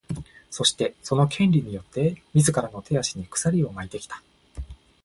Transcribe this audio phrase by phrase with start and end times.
[0.49, 4.23] そして、その「権利」によって自らの手足に鎖を巻いてきた。